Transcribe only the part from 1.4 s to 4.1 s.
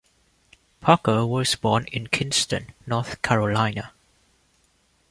born in Kinston, North Carolina.